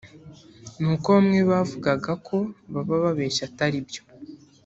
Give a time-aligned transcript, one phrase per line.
[0.79, 2.37] ni uko bamwe bavugaga ko
[2.73, 4.01] baba babeshya atari byo